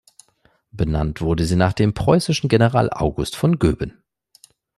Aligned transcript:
Benannt 0.71 1.21
wurde 1.21 1.45
sie 1.45 1.55
nach 1.55 1.73
dem 1.73 1.93
preußischen 1.93 2.49
General 2.49 2.89
August 2.91 3.35
von 3.35 3.59
Goeben. 3.59 4.01